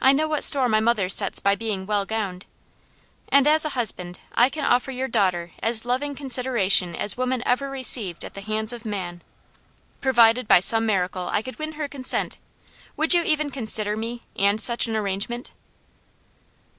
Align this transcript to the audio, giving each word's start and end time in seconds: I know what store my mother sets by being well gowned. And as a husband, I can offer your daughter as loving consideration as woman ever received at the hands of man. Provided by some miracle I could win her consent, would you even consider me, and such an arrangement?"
I 0.00 0.14
know 0.14 0.26
what 0.26 0.44
store 0.44 0.66
my 0.66 0.80
mother 0.80 1.10
sets 1.10 1.40
by 1.40 1.54
being 1.54 1.84
well 1.84 2.06
gowned. 2.06 2.46
And 3.28 3.46
as 3.46 3.66
a 3.66 3.76
husband, 3.76 4.18
I 4.34 4.48
can 4.48 4.64
offer 4.64 4.90
your 4.90 5.08
daughter 5.08 5.52
as 5.62 5.84
loving 5.84 6.14
consideration 6.14 6.96
as 6.96 7.18
woman 7.18 7.42
ever 7.44 7.68
received 7.68 8.24
at 8.24 8.32
the 8.32 8.40
hands 8.40 8.72
of 8.72 8.86
man. 8.86 9.20
Provided 10.00 10.48
by 10.48 10.60
some 10.60 10.86
miracle 10.86 11.28
I 11.30 11.42
could 11.42 11.58
win 11.58 11.72
her 11.72 11.86
consent, 11.86 12.38
would 12.96 13.12
you 13.12 13.22
even 13.24 13.50
consider 13.50 13.94
me, 13.94 14.22
and 14.36 14.58
such 14.58 14.86
an 14.86 14.96
arrangement?" 14.96 15.52